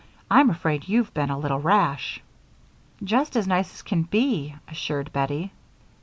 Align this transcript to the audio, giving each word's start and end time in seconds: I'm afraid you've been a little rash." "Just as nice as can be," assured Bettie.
I'm 0.31 0.49
afraid 0.49 0.87
you've 0.87 1.13
been 1.13 1.29
a 1.29 1.37
little 1.37 1.59
rash." 1.59 2.21
"Just 3.03 3.35
as 3.35 3.45
nice 3.47 3.71
as 3.71 3.81
can 3.83 4.01
be," 4.01 4.55
assured 4.67 5.13
Bettie. 5.13 5.51